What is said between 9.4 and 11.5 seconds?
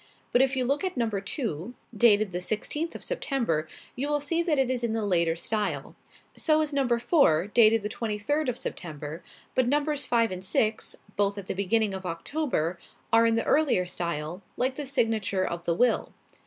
but numbers five and six, both at